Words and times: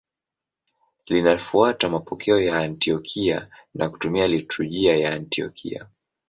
Linafuata 1.07 1.89
mapokeo 1.89 2.39
ya 2.41 2.57
Antiokia 2.57 3.47
na 3.73 3.89
kutumia 3.89 4.27
liturujia 4.27 4.97
ya 4.97 5.13
Antiokia. 5.13 5.87